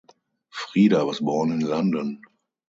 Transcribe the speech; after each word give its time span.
Frieda 0.49 1.05
was 1.05 1.19
born 1.19 1.51
in 1.51 1.59
London. 1.59 2.23